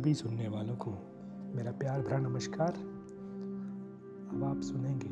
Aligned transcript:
सभी 0.00 0.14
सुनने 0.14 0.48
वालों 0.48 0.76
को 0.76 0.90
मेरा 1.56 1.72
प्यार 1.72 2.00
भरा 2.00 2.18
नमस्कार। 2.18 2.72
अब 4.32 4.44
आप 4.44 4.60
सुनेंगे 4.60 5.08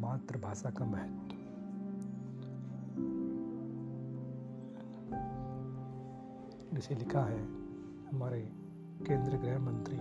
मातृभाषा 0.00 0.70
का 0.70 0.84
महत्व। 0.84 1.28
जिसे 6.76 6.94
लिखा 6.94 7.20
है 7.20 7.44
हमारे 8.08 8.40
केंद्रीय 9.06 9.38
गृह 9.38 9.58
मंत्री 9.58 9.96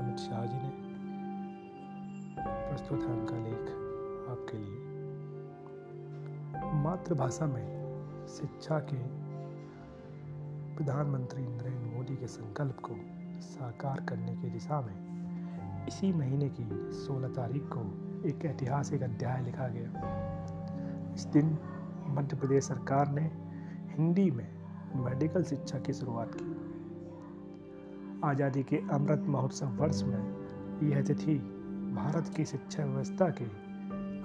अमित 0.00 0.16
शाह 0.16 0.46
जी 0.46 0.56
ने। 0.56 0.72
प्रस्तुत 2.42 3.00
है 3.00 3.06
उनका 3.06 3.36
लेख 3.36 3.60
आपके 4.30 4.58
लिए। 4.58 4.80
मातृभाषा 6.82 7.46
में 7.46 7.94
शिक्षा 8.26 8.78
के 8.78 9.24
प्रधानमंत्री 10.76 11.42
नरेंद्र 11.42 11.93
मोदी 12.04 12.16
के 12.16 12.26
संकल्प 12.26 12.76
को 12.84 12.94
साकार 13.40 14.00
करने 14.00 14.32
की 14.36 14.48
दिशा 14.50 14.80
में 14.80 15.86
इसी 15.88 16.12
महीने 16.12 16.48
की 16.48 16.64
16 16.98 17.30
तारीख 17.36 17.62
को 17.72 17.84
एक 18.28 18.44
ऐतिहासिक 18.44 19.02
अध्याय 19.02 19.42
लिखा 19.42 19.68
गया। 19.68 21.14
इस 21.14 21.24
दिन 21.26 21.56
मध्य 22.08 22.36
प्रदेश 22.36 22.64
सरकार 22.64 23.12
ने 23.12 23.22
हिंदी 23.92 24.30
में 24.30 24.48
मेडिकल 24.96 25.42
शिक्षा 25.42 25.78
की 25.78 25.92
शुरुआत 25.92 26.34
की। 26.34 26.50
आज़ादी 28.24 28.62
के 28.62 28.80
अमृत 28.90 29.24
महोत्सव 29.26 29.66
वर्ष 29.66 30.02
में 30.02 30.22
यह 30.90 31.02
तिथि 31.02 31.38
भारत 31.94 32.32
की 32.36 32.44
शिक्षा 32.44 32.84
व्यवस्था 32.84 33.28
के 33.30 33.46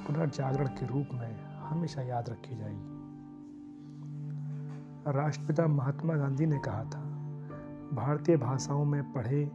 पुनर्जागरण 0.06 0.68
के 0.68 0.88
रूप 0.88 1.08
में 1.14 1.32
हमेशा 1.60 2.02
याद 2.02 2.30
रखी 2.30 2.56
जाएगी। 2.56 2.98
राष्ट्रपिता 5.12 5.68
महात्मा 5.68 6.16
गांधी 6.16 6.46
ने 6.46 6.60
कहा 6.60 6.84
था 6.84 6.99
भारतीय 7.94 8.38
भाषाओं 8.38 8.86
में 8.86 9.14
पढ़े 9.14 9.52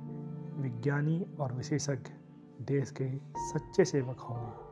विज्ञानी 0.57 1.27
और 1.41 1.53
विशेषज्ञ 1.53 2.11
देश 2.65 2.91
के 2.91 3.19
सच्चे 3.37 3.85
सेवक 3.85 4.21
होंगे। 4.21 4.65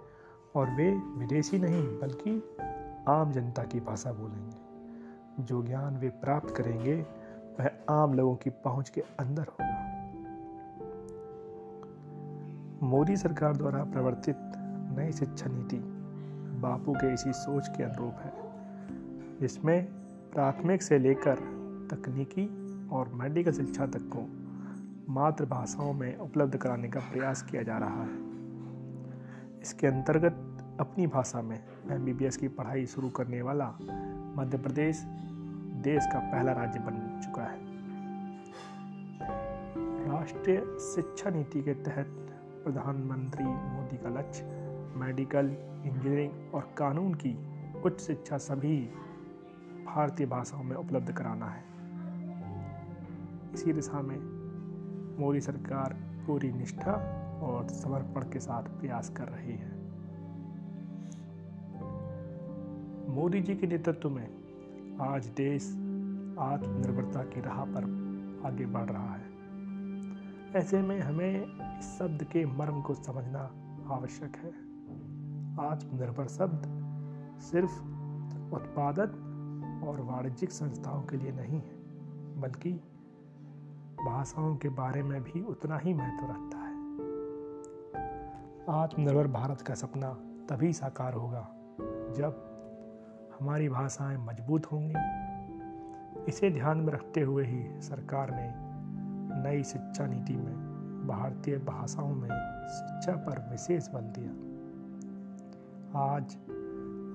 और 0.57 0.71
वे 0.71 0.95
विदेशी 0.95 1.59
नहीं, 1.59 1.83
बल्कि 1.83 2.57
आम 3.09 3.33
जनता 3.33 3.63
की 3.63 3.81
भाषा 3.81 4.13
बोलेंगे। 4.13 4.57
जो 5.45 5.63
ज्ञान 5.63 5.97
वे 5.97 6.09
प्राप्त 6.09 6.55
करेंगे, 6.57 7.07
वह 7.61 7.71
आम 7.91 8.15
लोगों 8.15 8.37
की 8.37 8.51
पहुँच 8.51 8.89
के 8.89 9.01
अंदर 9.01 9.43
होगा। 9.43 9.93
मोदी 12.87 13.17
सरकार 13.17 13.57
द्वारा 13.57 13.85
प्रवर्तित 13.85 14.37
नई 14.99 15.13
शिक्षा 15.13 15.47
नीति 15.47 15.81
बापू 16.61 16.93
के 16.93 17.15
इसी 17.15 17.33
सोच 17.33 17.69
के 17.69 17.83
अनुरूप 17.83 18.15
है। 18.15 18.33
जिसमें 19.39 19.85
प्राथमिक 20.33 20.83
से 20.83 20.99
लेकर 20.99 21.35
तकनीकी 21.91 22.62
और 22.93 23.09
मेडिकल 23.15 23.53
शिक्षा 23.53 23.87
तक 23.87 24.09
को 24.17 24.27
मातृभाषाओं 25.09 25.93
में 25.93 26.17
उपलब्ध 26.19 26.57
कराने 26.57 26.89
का 26.89 27.01
प्रयास 27.01 27.43
किया 27.43 27.62
जा 27.62 27.79
रहा 27.79 28.03
है। 28.03 28.21
इसके 29.62 29.87
अंतर्गत 29.87 30.79
अपनी 30.81 31.07
भाषा 31.07 31.43
में 31.43 31.57
एम 31.91 32.07
की 32.41 32.49
पढ़ाई 32.49 32.87
शुरू 32.87 33.09
करने 33.11 33.43
वाला 33.43 33.69
मध्य 34.37 34.59
प्रदेश 34.59 35.03
देश 35.83 36.07
का 36.12 36.19
पहला 36.19 36.53
राज्य 36.53 36.81
बन 36.81 37.21
चुका 37.25 37.43
है। 37.43 37.61
राष्ट्रीय 40.11 40.61
शिक्षा 40.81 41.31
नीति 41.31 41.62
के 41.62 41.75
तहत 41.75 42.06
प्रधानमंत्री 42.65 43.45
मोदी 43.45 43.97
का 43.97 44.09
लक्ष्य 44.09 44.45
मेडिकल, 44.97 45.47
इंजीनियरिंग 45.87 46.55
और 46.55 46.75
कानून 46.79 47.15
की 47.15 47.37
उच्च 47.83 48.01
शिक्षा 48.01 48.39
सभी 48.39 48.79
भारतीय 49.87 50.27
भाषाओं 50.27 50.62
में 50.62 50.77
उपलब्ध 50.77 51.12
कराना 51.12 51.47
है। 51.47 51.72
इसी 53.55 53.73
दिशा 53.73 54.03
में 54.03 54.19
मोदी 55.19 55.41
सरकार 55.41 55.95
पूरी 56.27 56.53
निष्ठा 56.53 56.93
और 57.43 57.69
समर्पण 57.69 58.21
के 58.23 58.39
साथ 58.39 58.63
प्रयास 58.63 59.11
कर 59.11 59.29
रही 59.29 59.53
है। 59.53 59.71
मोदी 63.15 63.41
जी 63.41 63.55
के 63.55 63.67
नेतृत्व 63.67 64.11
में 64.11 64.43
आज 65.01 65.27
देश 65.27 65.69
आत्मनिर्भरता 66.39 67.23
की 67.23 67.41
राह 67.41 67.65
पर 67.65 67.85
आगे 68.47 68.67
बढ़ 68.67 68.91
रहा 68.91 69.15
है। 69.15 69.31
ऐसे 70.55 70.83
में 70.83 71.01
हमें 71.01 71.47
इस 71.79 71.99
शब्द 71.99 72.23
के 72.23 72.45
मर्म 72.47 72.81
को 72.83 72.95
समझना 72.95 73.51
आवश्यक 73.95 74.37
है। 74.37 74.51
आत्मनिर्भर 75.67 76.27
शब्द 76.27 76.63
सिर्फ़ 77.41 77.73
उत्पादन 78.55 79.84
और 79.89 80.01
वाणिज्यिक 80.01 80.51
संस्थाओं 80.51 81.03
के 81.03 81.17
लिए 81.17 81.33
नहीं 81.33 81.61
है, 81.61 81.77
बल्कि 82.41 82.81
भाषाओं 84.05 84.57
के 84.57 84.69
बारे 84.69 85.03
में 85.03 85.23
भी 85.23 85.43
उतना 85.43 85.79
ही 85.79 85.95
महत्व 85.95 86.27
रखता 86.27 86.59
है। 86.59 86.73
आत्मनिर्भर 88.83 89.27
भारत 89.27 89.61
का 89.61 89.75
सपना 89.75 90.09
तभी 90.49 90.73
साकार 90.73 91.15
होगा 91.15 91.49
जब 92.17 92.49
हमारी 93.41 93.69
भाषाएँ 93.69 94.17
मज़बूत 94.17 94.67
होंगी। 94.67 94.95
इसे 96.29 96.51
ध्यान 96.51 96.79
में 96.79 96.93
रखते 96.93 97.21
हुए 97.21 97.45
ही 97.45 97.81
सरकार 97.81 98.31
ने 98.31 98.53
नई 99.43 99.63
शिक्षा 99.63 100.07
नीति 100.07 100.37
में 100.37 100.73
भारतीय 101.07 101.57
भाषाओं 101.57 102.15
में 102.15 102.29
शिक्षा 102.69 103.13
पर 103.13 103.51
विशेष 103.51 103.89
बल 103.89 104.01
दिया। 104.01 104.31
आज 106.01 106.37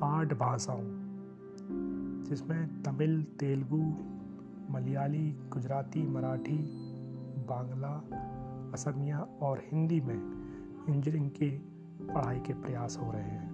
आठ 0.04 0.34
भाषाओं, 0.34 0.84
जिसमें 2.24 2.84
तमिल, 2.84 3.24
तेलुगु 3.24 3.82
मलयाली, 4.70 5.38
गुजराती, 5.54 6.08
मराठी, 6.08 6.58
बांग्ला, 7.50 7.94
असमिया 8.74 9.20
और 9.42 9.62
हिंदी 9.72 10.02
में 10.02 10.16
इंजीनियरिंग 10.90 11.30
के 11.30 11.50
पढ़ाई 12.14 12.40
के 12.40 12.54
प्रयास 12.54 13.00
हो 13.02 13.12
रहे 13.12 13.22
हैं। 13.22 13.50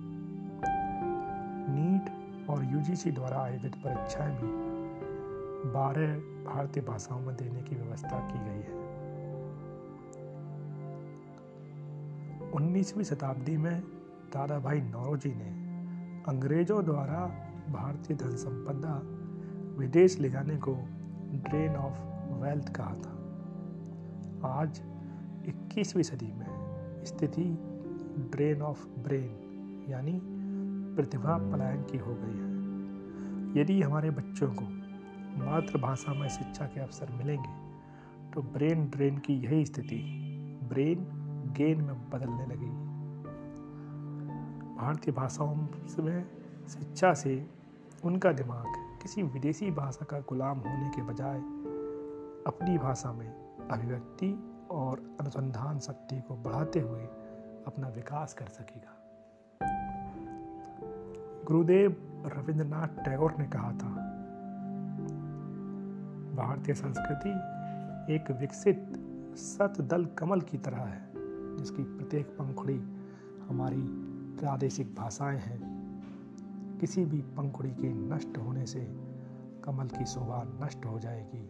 नीट 1.70 2.10
और 2.50 2.66
यूजीसी 2.66 3.12
द्वारा 3.12 3.38
आयोजित 3.38 3.76
परीक्षाएँ 3.76 4.36
भी 4.36 4.74
बारह 5.72 6.18
भारतीय 6.54 6.84
भाषाओं 6.84 7.20
में 7.20 7.36
देने 7.36 7.62
की 7.62 7.76
व्यवस्था 7.76 8.20
की 8.20 8.40
गई 8.40 8.62
है। 8.62 8.84
उन्नीसवीं 12.52 13.04
शताब्दी 13.04 13.58
में 13.58 13.82
दादा 14.34 14.60
भाई 14.60 14.82
नौरोजी 14.82 15.34
ने 15.36 15.50
अंग्रेज़ों 16.30 16.86
द्वारा 16.86 17.26
भारतीय 17.70 18.18
धन 18.18 18.36
संपदा 18.36 19.02
विदेश 19.78 20.20
ले 20.20 20.30
जाने 20.30 20.58
को 20.58 20.76
ड्रेन 21.34 21.76
ऑफ़ 21.76 22.00
वेल्थ 22.44 22.74
कहा 22.76 22.94
था। 22.94 23.14
आज 24.50 24.82
21वीं 25.46 26.04
सदी 26.04 26.26
में 26.26 26.48
स्थिति 27.06 27.44
ड्रेन 28.32 28.62
ऑफ़ 28.62 28.88
ब्रेन, 28.88 29.86
यानी 29.90 30.20
प्रतिभा 30.96 31.38
पलायन 31.38 31.84
की 31.84 31.98
हो 31.98 32.16
गई 32.20 32.38
है। 32.38 32.54
यदि 33.62 33.82
हमारे 33.82 34.10
बच्चों 34.10 34.48
को 34.48 34.66
मातृभाषा 35.46 36.14
में 36.14 36.30
शिक्षा 36.30 36.66
के 36.66 36.80
अवसर 36.80 37.12
मिलेंगे 37.12 37.64
तो 38.34 38.42
ब्रेन 38.42 38.86
ड्रेन 38.86 39.18
की 39.18 39.34
यही 39.34 39.66
स्थिति 39.66 40.00
ब्रेन 40.64 41.00
गेन 41.58 41.82
में 41.82 42.10
बदलने 42.10 42.46
लगेगी 42.46 42.84
भारतीय 44.76 45.14
भाषाओं 45.14 45.56
में 46.00 46.26
शिक्षा 46.70 47.14
से 47.14 47.48
उनका 48.06 48.32
दिमाग 48.32 48.83
किसी 49.04 49.24
विदेशी 49.24 49.72
भाषा 49.72 50.06
का 50.06 50.20
गुलाम 50.20 50.60
होने 50.60 50.90
के 50.90 51.02
बजाय 51.02 51.38
अपनी 52.48 52.78
भाषा 52.78 53.14
में 53.14 53.28
अभिव्यक्ति 53.72 54.30
और 54.72 55.18
अनुसंधान 55.22 55.80
शक्ति 55.80 56.22
को 56.22 56.36
बढ़ाते 56.36 56.80
हुए 56.80 57.04
अपना 57.68 57.88
विकास 57.88 58.34
कर 58.34 58.46
सकेगा। 58.46 58.96
गुरुदेव 61.46 61.96
रविंद्रनाथ 62.26 62.88
टैगोर 62.88 63.36
ने 63.40 63.46
कहा 63.46 63.72
था, 63.72 63.90
भारतीय 66.36 66.76
संस्कृति 66.76 67.30
एक 68.14 68.32
विकसित 68.32 68.94
सतदल 69.36 70.06
कमल 70.06 70.42
की 70.42 70.58
तरह 70.58 70.78
है, 70.78 71.12
जिसकी 71.58 71.84
प्रत्येक 71.84 72.26
पंखुड़ी 72.26 72.80
हमारी 73.50 73.84
प्रादेशिक 74.40 74.96
भाषाएँ 74.96 75.40
हैं। 75.40 75.73
किसी 76.82 77.06
भी 77.06 77.18
पंखुड़ी 77.18 77.70
के 77.70 77.94
नष्ट 77.94 78.38
होने 78.38 78.66
से 78.66 78.80
कमल 79.64 79.88
की 79.88 80.06
शोभा 80.06 80.44
नष्ट 80.66 80.86
हो 80.86 81.00
जाएगी। 81.00 81.50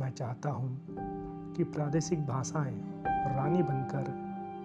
मैं 0.00 0.10
चाहता 0.10 0.50
हूँ 0.50 0.86
कि 1.56 1.64
प्रादेशिक 1.64 2.26
भाषाएँ 2.26 3.02
रानी 3.06 3.62
बनकर 3.62 4.04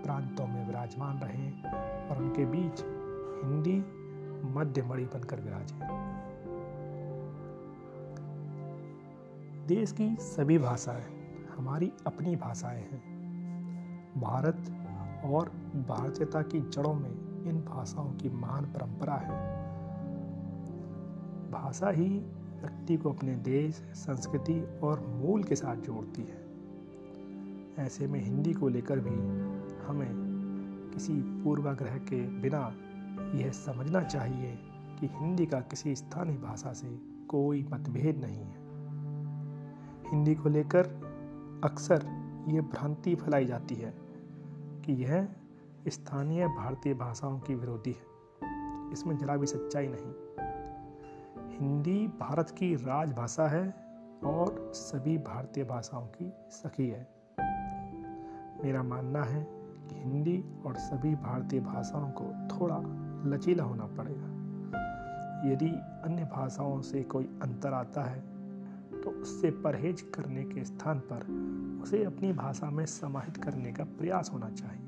प्रांतों 0.04 0.48
में 0.48 0.68
विराजमान 0.68 1.20
रहें 1.20 1.64
और 2.10 2.18
उनके 2.18 2.46
बीच 2.46 2.82
हिंदी 3.44 3.78
मध्य 4.54 4.82
मणि 4.82 5.06
बनकर 5.06 5.40
विराजे। 5.40 5.76
देश 9.68 9.92
की 9.92 10.16
सभी 10.20 10.58
भाषाएँ 10.58 11.06
हमारी 11.58 11.92
अपनी 12.08 12.36
भाषाएँ 12.36 12.82
हैं। 12.82 13.16
भारत 14.18 14.58
और 15.26 15.50
भारतीयता 15.88 16.42
की 16.42 16.60
जड़ों 16.60 16.94
में 16.94 17.25
इन 17.46 17.62
भाषाओं 17.62 18.14
की 18.14 18.30
महान 18.30 18.66
परंपरा 18.66 19.16
है। 19.16 19.66
भाषा 21.52 21.90
ही 21.90 22.20
व्यक्ति 22.62 22.98
को 22.98 23.14
अपने 23.14 23.36
देश, 23.36 23.76
संस्कृति 23.76 24.80
और 24.84 25.00
मूल 25.08 25.44
के 25.44 25.56
साथ 25.56 25.76
जोड़ती 25.76 26.22
है। 26.22 26.46
ऐसे 27.86 28.08
में 28.08 28.24
हिंदी 28.24 28.54
को 28.54 28.68
लेकर 28.68 29.00
भी 29.00 29.16
हमें 29.86 30.26
किसी 30.94 31.14
पूर्वाग्रह 31.22 31.98
के 31.98 32.28
बिना 32.28 32.76
यह 33.38 33.52
समझना 33.52 34.02
चाहिए 34.02 34.60
कि 35.00 35.10
हिंदी 35.12 35.46
का 35.46 35.60
किसी 35.60 35.96
स्थानीय 35.96 36.38
भाषा 36.38 36.74
से 36.74 37.00
कोई 37.28 37.68
मतभेद 37.72 38.18
नहीं 38.18 38.38
है। 38.38 38.66
हिंदी 40.12 40.36
को 40.36 40.50
लेकर 40.50 40.86
अक्सर 41.64 42.06
ये 42.48 42.62
भ्रांति 42.62 43.16
फैलाई 43.16 43.46
जाती 43.46 43.76
है 43.76 43.94
कि 44.86 44.94
यह 44.94 45.28
स्थानीय 45.88 46.48
भारतीय 46.48 46.94
भाषाओं 46.94 47.40
की 47.40 47.56
विरोधी 47.56 47.92
है। 47.92 48.16
इसमें 48.92 49.18
जरा 49.18 49.38
भी 49.38 49.48
सच्चाई 49.48 49.88
नहीं। 49.88 50.14
हिंदी 51.60 52.08
भारत 52.08 52.50
की 52.50 52.76
राजभाषा 52.76 53.48
है 53.48 53.76
और 54.26 54.72
सभी 54.76 55.18
भारतीय 55.18 55.64
भाषाओं 55.64 56.08
की 56.08 56.34
सखी 56.50 56.88
है। 56.88 57.08
मेरा 58.64 58.84
मानना 58.84 59.24
है 59.24 59.44
कि 59.90 59.96
हिंदी 59.96 60.44
और 60.66 60.76
सभी 60.76 61.16
भारतीय 61.16 61.60
भाषाओं 61.60 62.10
को 62.12 62.24
थोड़ा 62.50 62.80
लचीला 63.30 63.64
होना 63.64 63.86
पड़ेगा। 63.86 64.28
यदि 65.52 65.70
अन्य 66.04 66.24
भाषाओं 66.24 66.82
से 66.82 67.04
कोई 67.04 67.40
अंतर 67.44 67.74
आता 67.74 68.04
है 68.04 68.20
तो 69.02 69.10
उससे 69.12 69.52
परहेज 69.52 70.02
करने 70.02 70.44
के 70.44 70.64
स्थान 70.64 71.00
पर 71.00 71.28
उसे 71.84 72.04
अपनी 72.04 72.34
भाषा 72.34 72.70
में 72.70 72.86
समाहित 72.86 73.38
करने 73.38 73.74
का 73.74 73.84
प्रयास 73.84 74.30
होना 74.34 74.50
चाहिए। 74.50 74.85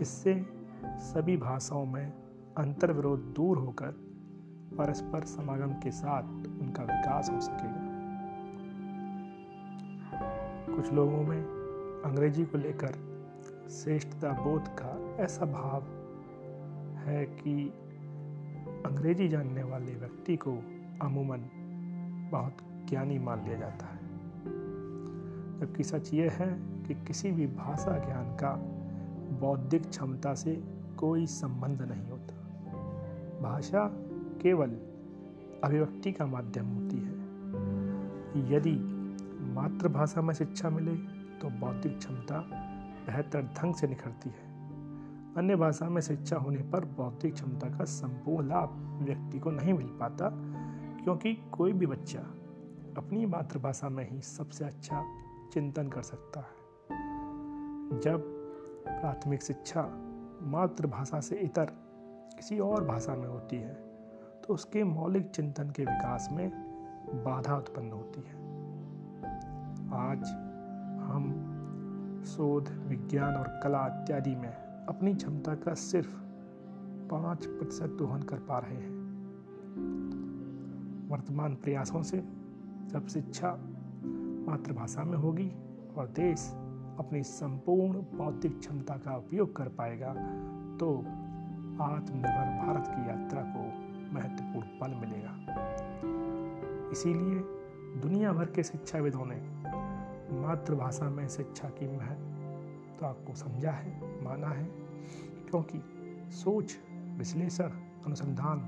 इससे 0.00 0.46
सभी 0.84 1.36
भाषाओं 1.36 1.86
में 1.86 2.12
अंतर 2.58 2.92
विरोध 2.92 3.20
दूर 3.20 3.58
होकर 3.58 3.90
परस्पर 4.78 5.24
समागम 5.24 5.72
के 5.72 5.90
साथ 5.90 6.22
उनका 6.46 6.82
विकास 6.82 7.30
हो 7.30 7.40
सकेगा। 7.40 7.88
कुछ 10.76 10.92
लोगों 10.92 11.22
में 11.22 11.42
अंग्रेज़ी 12.04 12.44
को 12.44 12.58
लेकर 12.58 12.92
श्रेष्ठता 13.70 14.32
बोध 14.32 14.68
का 14.68 15.16
ऐसा 15.24 15.44
भाव 15.44 15.82
है 16.98 17.24
कि 17.26 17.72
अंग्रेज़ी 18.86 19.28
जानने 19.28 19.62
वाले 19.62 19.94
व्यक्ति 19.94 20.36
को 20.36 20.52
अमूमन 21.02 21.40
बहुत 22.32 22.56
ज्ञानी 22.88 23.18
मान 23.18 23.44
लिया 23.44 23.58
जाता 23.58 23.86
है। 23.86 23.98
जबकि 25.60 25.84
सच 25.84 26.14
यह 26.14 26.32
है 26.32 26.52
कि 26.86 26.94
किसी 26.94 27.30
भी 27.30 27.46
भाषा 27.46 27.98
ज्ञान 27.98 28.24
का 28.24 28.77
बौद्धिक 29.40 29.88
क्षमता 29.88 30.34
से 30.34 30.64
कोई 30.98 31.26
संबंध 31.26 31.82
नहीं 31.82 32.10
होता। 32.10 32.34
भाषा 33.42 33.86
केवल 34.42 34.70
अभिव्यक्ति 35.64 36.12
का 36.12 36.26
माध्यम 36.26 36.66
होती 36.66 36.96
है। 36.96 37.16
यदि 38.52 38.76
मातृभाषा 39.54 40.20
में 40.20 40.34
शिक्षा 40.34 40.70
मिले 40.70 40.94
तो 41.38 41.48
बौद्धिक 41.50 41.98
क्षमता 41.98 42.38
बेहतर 43.06 43.42
ढंग 43.42 43.74
से 43.74 43.86
निखरती 43.86 44.30
है। 44.30 44.46
अन्य 45.36 45.56
भाषा 45.56 45.88
में 45.88 46.00
शिक्षा 46.02 46.36
होने 46.36 46.62
पर 46.62 46.84
बौद्धिक 46.84 47.34
क्षमता 47.34 47.68
का 47.78 47.84
संपूर्ण 47.84 48.48
लाभ 48.48 49.00
व्यक्ति 49.02 49.38
को 49.38 49.50
नहीं 49.50 49.72
मिल 49.72 49.86
पाता, 49.86 50.30
क्योंकि 51.04 51.34
कोई 51.52 51.72
भी 51.72 51.86
बच्चा 51.86 52.20
अपनी 52.96 53.26
मातृभाषा 53.26 53.88
में 53.88 54.10
ही 54.10 54.20
सबसे 54.20 54.64
अच्छा 54.64 55.04
चिंतन 55.52 55.88
कर 55.88 56.02
सकता 56.02 56.40
है। 56.40 56.56
जब 58.00 58.34
प्राथमिक 58.86 59.42
शिक्षा 59.42 59.82
मातृभाषा 60.42 61.20
से 61.20 61.36
इतर 61.36 61.64
किसी 62.36 62.58
और 62.58 62.84
भाषा 62.84 63.14
में 63.14 63.28
होती 63.28 63.56
है 63.56 63.74
तो 64.44 64.54
उसके 64.54 64.84
मौलिक 64.84 65.30
चिंतन 65.30 65.70
के 65.70 65.84
विकास 65.84 66.28
में 66.32 66.50
बाधा 67.14 67.56
उत्पन्न 67.56 67.90
होती 67.90 68.20
है। 68.20 68.34
आज 69.92 70.24
हम 71.02 71.44
शोध, 72.26 72.68
विज्ञान 72.86 73.34
और 73.34 73.60
कला 73.62 73.86
इत्यादि 73.86 74.36
में 74.36 74.52
अपनी 74.88 75.14
क्षमता 75.14 75.54
का 75.54 75.74
सिर्फ़ 75.74 76.20
पाँच 77.10 77.46
प्रतिशत 77.46 77.96
दोहन 77.98 78.22
कर 78.22 78.36
पा 78.36 78.58
रहे 78.58 78.76
हैं। 78.76 78.98
वर्तमान 81.10 81.54
प्रयासों 81.54 82.02
से 82.02 82.18
जब 82.86 83.06
शिक्षा 83.06 83.58
मातृभाषा 84.48 85.02
में 85.02 85.16
होगी 85.18 85.52
और 85.96 86.08
देश 86.08 86.52
अपनी 86.98 87.22
संपूर्ण 87.22 88.00
बौद्धिक 88.18 88.58
क्षमता 88.58 88.94
का 88.96 89.16
उपयोग 89.16 89.56
कर 89.56 89.68
पाएगा 89.68 90.12
तो 90.80 90.98
आत्मनिर्भर 91.82 92.48
भारत 92.66 92.88
की 92.88 93.08
यात्रा 93.08 93.42
को 93.42 93.62
महत्वपूर्ण 94.14 94.66
पल 94.80 94.94
मिलेगा। 94.94 95.32
इसीलिए 96.92 97.42
दुनिया 98.00 98.32
भर 98.32 98.44
के 98.44 98.62
शिक्षाविदों 98.62 99.26
ने 99.26 99.36
मातृभाषा 100.40 101.10
में 101.10 101.28
शिक्षा 101.28 101.68
की 101.68 101.86
महत्व 101.86 102.26
तो 103.00 103.06
आपको 103.06 103.34
समझा 103.34 103.70
है, 103.70 104.24
माना 104.24 104.48
है, 104.48 104.64
क्योंकि 105.50 105.78
सोच, 106.32 106.76
विश्लेषण, 107.18 107.70
अनुसंधान 108.06 108.58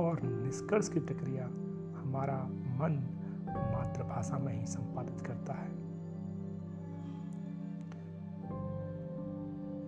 और 0.00 0.22
निष्कर्ष 0.22 0.88
की 0.88 1.00
प्रक्रिया 1.00 1.44
हमारा 2.00 2.42
मन 2.80 3.02
मातृभाषा 3.48 4.38
में 4.38 4.60
ही 4.60 4.66
संपादित 4.66 5.20
करता 5.20 5.52
है। 5.52 5.89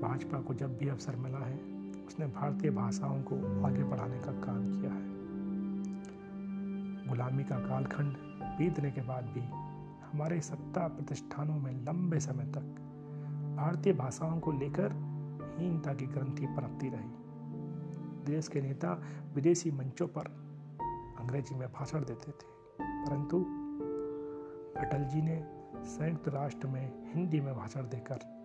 भाजपा 0.02 0.40
को 0.40 0.54
जब 0.54 0.78
भी 0.78 0.88
अवसर 0.88 1.16
मिला 1.16 1.38
है, 1.38 1.56
उसने 2.06 2.26
भारतीय 2.26 2.70
भाषाओं 2.70 3.22
को 3.22 3.66
आगे 3.66 3.84
बढ़ाने 3.84 4.18
का 4.18 4.32
काम 4.32 4.80
किया 4.80 4.92
है। 4.92 5.12
गुलामी 7.08 7.44
का 7.44 7.58
कालखंड 7.58 8.16
बीतने 8.58 8.90
के 8.90 9.00
बाद 9.00 9.24
भी 9.24 9.40
हमारे 10.12 10.40
सत्ता 10.40 10.88
प्रतिष्ठानों 10.88 11.54
में 11.54 11.84
लंबे 11.84 12.20
समय 12.20 12.44
तक 12.44 12.60
भारतीय 13.56 13.92
भाषाओं 13.92 14.40
को 14.40 14.52
लेकर 14.52 14.92
हीनता 15.58 15.94
की 15.94 16.06
ग्रंथि 16.06 16.46
पनपती 16.46 16.88
रही। 16.88 17.10
देश 18.24 18.48
के 18.48 18.60
नेता 18.60 19.02
विदेशी 19.34 19.70
मंचों 19.70 20.06
पर 20.06 20.24
अंग्रेज़ी 21.20 21.54
में 21.54 21.68
भाषण 21.68 22.00
देते 22.00 22.30
थे। 22.30 22.52
परंतु 22.80 23.38
अटल 24.80 25.04
जी 25.04 25.22
ने 25.22 25.44
संयुक्त 25.84 26.28
राष्ट्र 26.28 26.68
में 26.68 27.12
हिंदी 27.14 27.40
में 27.40 27.56
भाषण 27.56 27.82
देकर 27.82 28.41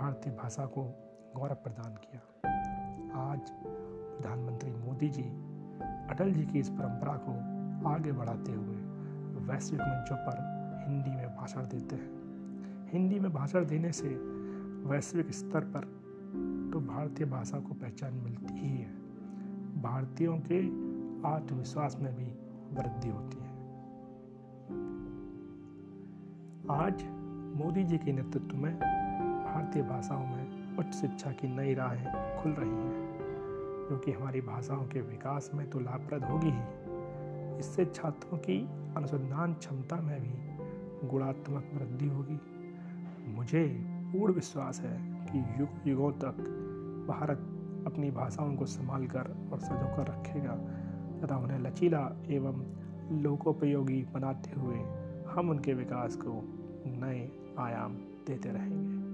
भारतीय 0.00 0.32
भाषा 0.32 0.64
को 0.66 0.82
गौरव 1.36 1.54
प्रदान 1.54 1.94
किया। 1.94 2.20
आज 3.20 3.50
प्रधानमंत्री 3.50 4.70
मोदी 4.70 5.08
जी 5.08 5.22
अटल 6.10 6.32
जी 6.32 6.44
की 6.46 6.58
इस 6.58 6.68
परंपरा 6.68 7.12
को 7.16 7.32
आगे 7.88 8.12
बढ़ाते 8.12 8.52
हुए 8.52 8.76
वैश्विक 9.48 9.80
मंचों 9.80 10.16
पर 10.16 10.38
हिंदी 10.88 11.10
में 11.10 11.36
भाषण 11.36 11.60
देते 11.60 11.96
हैं। 11.96 12.88
हिंदी 12.92 13.20
में 13.20 13.32
भाषण 13.32 13.66
देने 13.66 13.92
से 13.92 14.08
वैश्विक 14.88 15.30
स्तर 15.30 15.60
पर 15.60 15.84
तो 16.72 16.80
भारतीय 16.80 17.26
भाषा 17.26 17.60
को 17.60 17.74
पहचान 17.74 18.14
मिलती 18.14 18.54
ही 18.54 18.76
है। 18.76 18.92
भारतीयों 19.82 20.38
के 20.38 20.62
आत्मविश्वास 21.28 21.96
में 22.00 22.14
भी 22.16 22.30
वृद्धि 22.72 23.08
होती 23.08 23.36
है। 23.36 23.52
आज 26.78 27.04
मोदी 27.60 27.84
जी 27.84 27.98
के 27.98 28.12
नेतृत्व 28.12 28.56
में 28.56 29.00
भारतीय 29.60 29.82
भाषाओं 29.82 30.26
में 30.26 30.76
उच्च 30.78 30.94
शिक्षा 30.94 31.30
की 31.30 31.48
नई 31.48 31.74
राहें 31.74 32.04
खुल 32.36 32.52
रही 32.52 32.70
हैं 32.70 33.88
जो 33.90 33.96
कि 33.96 34.12
हमारी 34.12 34.40
भाषाओं 34.40 34.84
के 34.84 35.00
विकास 35.00 35.50
में 35.54 35.70
तो 35.70 35.80
लाभप्रद 35.80 36.24
होगी 36.24 36.50
ही। 36.50 37.58
इससे 37.58 37.84
छात्रों 37.84 38.38
की 38.38 38.56
अनुसंधान 38.96 39.54
क्षमता 39.54 39.96
में 39.96 40.20
भी 40.20 41.08
गुणात्मक 41.08 41.70
वृद्धि 41.74 42.08
होगी। 42.08 42.38
मुझे 43.34 43.66
पूर्ण 44.12 44.34
विश्वास 44.34 44.80
है 44.80 44.96
कि 45.26 45.44
युग 45.60 45.88
युगों 45.88 46.10
तक 46.12 46.40
भारत 47.08 47.46
अपनी 47.86 48.10
भाषाओं 48.10 48.56
को 48.56 48.66
संभाल 48.66 49.06
कर 49.06 49.30
और 49.52 49.60
सजो 49.60 49.96
कर 49.96 50.06
रखेगा, 50.06 50.54
तथा 51.20 51.36
उन्हें 51.36 51.58
लचीला 51.58 52.02
एवं 52.28 52.64
लोकोपयोगी 53.22 54.02
बनाते 54.14 54.60
हुए 54.60 54.80
हम 55.34 55.50
उनके 55.50 55.74
विकास 55.74 56.16
को 56.16 56.40
नए 56.86 57.30
आयाम 57.58 57.94
देते 58.26 58.48
रहेंगे। 58.48 59.09